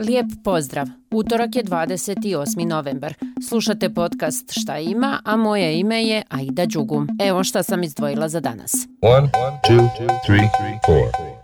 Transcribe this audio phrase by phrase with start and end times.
[0.00, 0.86] Lijep pozdrav.
[1.10, 2.66] Utorak je 28.
[2.66, 3.14] novembar.
[3.48, 7.08] Slušate podcast Šta ima, a moje ime je Aida Đugum.
[7.20, 8.72] Evo šta sam izdvojila za danas.
[9.02, 9.28] 1,
[9.68, 9.88] 2,
[10.28, 10.48] 3,
[10.88, 11.40] 4.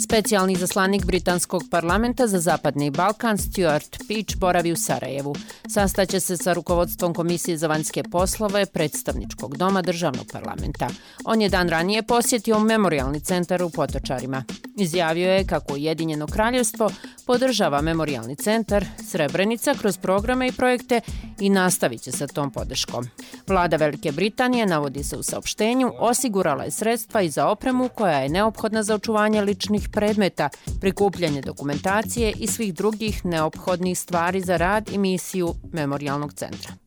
[0.00, 5.34] Specijalni zaslanik Britanskog parlamenta za Zapadni Balkan Stuart Peach boravi u Sarajevu.
[5.68, 10.88] Sastaće se sa rukovodstvom Komisije za vanjske poslove predstavničkog doma državnog parlamenta.
[11.24, 14.44] On je dan ranije posjetio memorialni centar u Potočarima.
[14.78, 16.90] Izjavio je kako Ujedinjeno kraljevstvo
[17.26, 21.00] podržava memorialni centar Srebrenica kroz programe i projekte
[21.40, 23.04] i nastavit će sa tom podrškom.
[23.46, 28.28] Vlada Velike Britanije, navodi se u saopštenju, osigurala je sredstva i za opremu koja je
[28.28, 30.48] neophodna za očuvanje ličnih predmeta,
[30.80, 36.85] prikupljanje dokumentacije i svih drugih neophodnih stvari za rad i misiju memorialnog centra.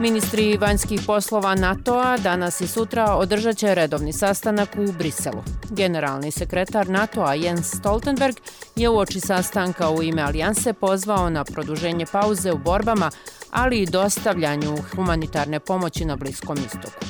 [0.00, 5.42] Ministri vanjskih poslova NATO-a danas i sutra održat će redovni sastanak u Briselu.
[5.70, 8.36] Generalni sekretar NATO-a Jens Stoltenberg
[8.76, 13.10] je u oči sastanka u ime Alijanse pozvao na produženje pauze u borbama,
[13.50, 17.04] ali i dostavljanju humanitarne pomoći na Bliskom istoku.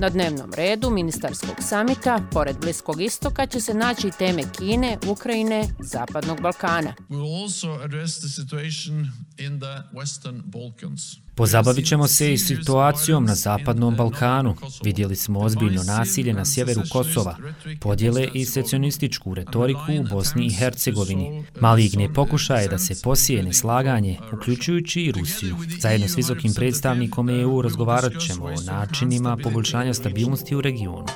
[0.00, 6.40] Na dnevnom redu ministarskog samita, pored Bliskog istoka, će se naći teme Kine, Ukrajine, Zapadnog
[6.40, 6.94] Balkana.
[7.08, 9.06] We'll also address the situation
[9.38, 11.25] in the Western Balkans.
[11.36, 14.54] Pozabavit ćemo se i situacijom na Zapadnom Balkanu.
[14.84, 17.36] Vidjeli smo ozbiljno nasilje na sjeveru Kosova,
[17.80, 25.00] podjele i secionističku retoriku u Bosni i Hercegovini, maligne pokušaje da se posije neslaganje, uključujući
[25.00, 25.56] i Rusiju.
[25.80, 31.06] Zajedno s visokim predstavnikom EU razgovarat ćemo o načinima poboljšanja stabilnosti u regionu.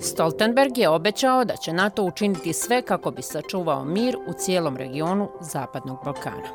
[0.00, 5.28] Stoltenberg je obećao da će NATO učiniti sve kako bi sačuvao mir u cijelom regionu
[5.40, 6.48] Zapadnog Balkana.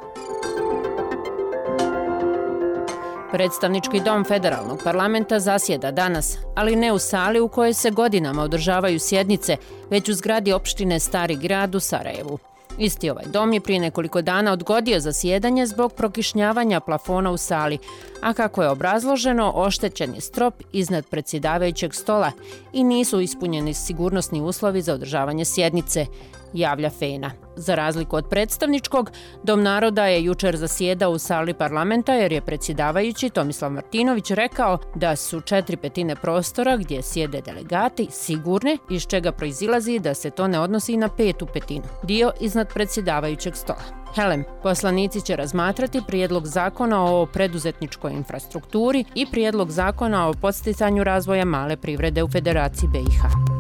[3.32, 9.00] Predstavnički dom federalnog parlamenta zasjeda danas, ali ne u sali u kojoj se godinama održavaju
[9.00, 9.58] sjednice,
[9.90, 12.38] već u zgradi opštine Stari grad u Sarajevu.
[12.78, 17.78] Isti ovaj dom je prije nekoliko dana odgodio zasjedanje zbog prokišnjavanja plafona u sali,
[18.22, 22.32] a kako je obrazloženo, oštećen je strop iznad predsjedavajućeg stola
[22.74, 26.06] i nisu ispunjeni sigurnosni uslovi za održavanje sjednice,
[26.54, 27.47] javlja Fena.
[27.58, 29.12] Za razliku od predstavničkog,
[29.44, 35.16] Dom naroda je jučer zasjedao u sali parlamenta jer je predsjedavajući Tomislav Martinović rekao da
[35.16, 40.60] su četiri petine prostora gdje sjede delegati sigurne, iz čega proizilazi da se to ne
[40.60, 43.98] odnosi na petu petinu, dio iznad predsjedavajućeg stola.
[44.16, 51.46] Helem, poslanici će razmatrati prijedlog zakona o preduzetničkoj infrastrukturi i prijedlog zakona o podsticanju razvoja
[51.46, 53.57] male privrede u Federaciji BiH.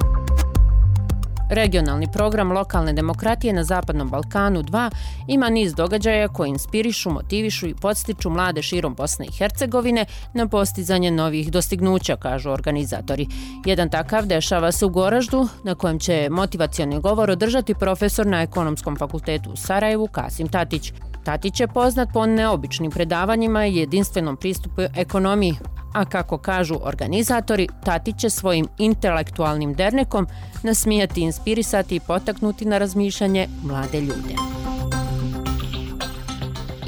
[1.49, 4.91] Regionalni program lokalne demokratije na Zapadnom Balkanu 2
[5.27, 11.11] ima niz događaja koji inspirišu, motivišu i podstiču mlade širom Bosne i Hercegovine na postizanje
[11.11, 13.27] novih dostignuća, kažu organizatori.
[13.65, 18.95] Jedan takav dešava se u Goraždu, na kojem će motivacioni govor održati profesor na Ekonomskom
[18.95, 20.93] fakultetu u Sarajevu, Kasim Tatić.
[21.27, 25.55] Tatić je poznat po neobičnim predavanjima i jedinstvenom pristupu ekonomiji,
[25.93, 30.27] a kako kažu organizatori, Tatić će svojim intelektualnim dernekom
[30.63, 34.35] nasmijati, inspirisati i potaknuti na razmišljanje mlade ljude.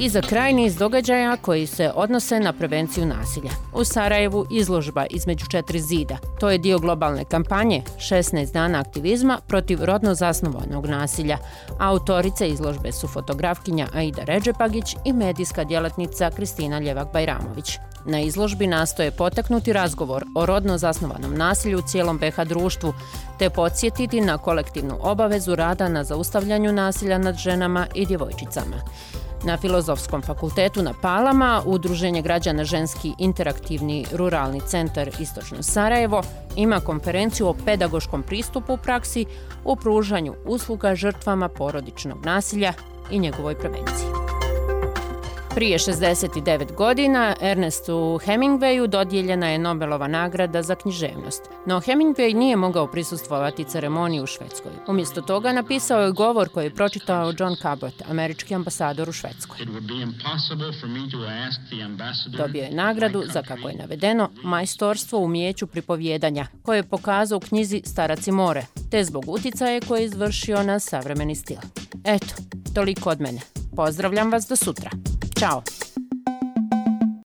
[0.00, 3.50] I za kraj niz događaja koji se odnose na prevenciju nasilja.
[3.72, 6.16] U Sarajevu izložba između četiri zida.
[6.38, 11.38] To je dio globalne kampanje 16 dana aktivizma protiv rodno zasnovanog nasilja.
[11.78, 17.78] Autorice izložbe su fotografkinja Aida Ređepagić i medijska djelatnica Kristina Ljevak-Bajramović.
[18.04, 22.92] Na izložbi nastoje potaknuti razgovor o rodno zasnovanom nasilju u cijelom BH društvu,
[23.38, 28.76] te podsjetiti na kolektivnu obavezu rada na zaustavljanju nasilja nad ženama i djevojčicama.
[29.44, 36.22] Na Filozofskom fakultetu na Palama, Udruženje građana ženski interaktivni ruralni centar Istočno Sarajevo
[36.56, 39.24] ima konferenciju o pedagoškom pristupu u praksi
[39.64, 42.72] u pružanju usluga žrtvama porodičnog nasilja
[43.10, 44.19] i njegovoj prevenciji.
[45.54, 51.42] Prije 69 godina Ernestu Hemingwayu dodijeljena je Nobelova nagrada za književnost.
[51.66, 54.72] No Hemingway nije mogao prisustvovati ceremoniji u Švedskoj.
[54.88, 59.58] Umjesto toga napisao je govor koji je pročitao John Cabot, američki ambasador u Švedskoj.
[62.36, 67.40] Dobio je nagradu za, kako je navedeno, majstorstvo u umijeću pripovjedanja, koje je pokazao u
[67.40, 71.58] knjizi Starac i more, te zbog uticaje koje je izvršio na savremeni stil.
[72.04, 72.34] Eto,
[72.74, 73.40] toliko od mene.
[73.76, 74.90] Pozdravljam vas do sutra.
[75.40, 75.89] Tchau.